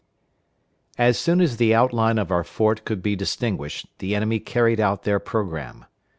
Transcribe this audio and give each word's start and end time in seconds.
As 0.97 1.19
soon 1.19 1.39
as 1.41 1.57
the 1.57 1.75
outline 1.75 2.17
of 2.17 2.31
our 2.31 2.43
fort 2.43 2.85
could 2.85 3.03
be 3.03 3.15
distinguished, 3.15 3.85
the 3.99 4.15
enemy 4.15 4.39
carried 4.39 4.79
out 4.79 5.03
their 5.03 5.19
programme. 5.19 5.85